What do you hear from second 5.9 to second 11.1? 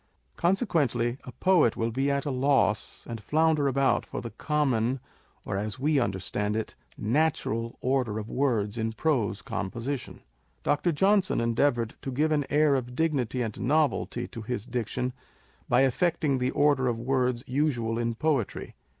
understand it) natural order of words in prose composition. Dr.